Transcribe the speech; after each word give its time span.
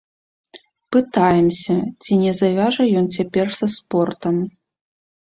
Пытаемся, 0.95 1.75
ці 2.05 2.17
не 2.21 2.33
завяжа 2.39 2.83
ён 3.03 3.11
цяпер 3.19 3.53
са 3.59 3.67
спортам. 3.77 4.35